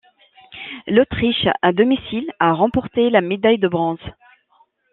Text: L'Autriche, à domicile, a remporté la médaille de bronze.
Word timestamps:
L'Autriche, 0.87 1.45
à 1.61 1.73
domicile, 1.73 2.25
a 2.39 2.53
remporté 2.53 3.11
la 3.11 3.21
médaille 3.21 3.59
de 3.59 3.67
bronze. 3.67 4.01